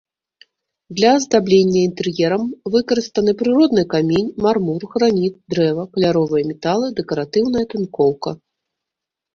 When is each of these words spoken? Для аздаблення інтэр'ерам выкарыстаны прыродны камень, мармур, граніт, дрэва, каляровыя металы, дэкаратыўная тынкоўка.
Для 0.99 1.09
аздаблення 1.17 1.79
інтэр'ерам 1.89 2.43
выкарыстаны 2.77 3.31
прыродны 3.43 3.83
камень, 3.93 4.27
мармур, 4.47 4.81
граніт, 4.95 5.35
дрэва, 5.57 5.83
каляровыя 5.95 6.43
металы, 6.51 6.87
дэкаратыўная 7.03 7.65
тынкоўка. 7.77 8.39